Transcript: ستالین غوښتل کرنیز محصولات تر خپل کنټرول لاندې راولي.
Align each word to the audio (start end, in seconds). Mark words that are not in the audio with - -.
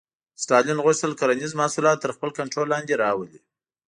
ستالین 0.43 0.79
غوښتل 0.85 1.11
کرنیز 1.19 1.51
محصولات 1.59 1.97
تر 2.01 2.11
خپل 2.15 2.29
کنټرول 2.37 2.67
لاندې 2.73 2.93
راولي. 3.03 3.39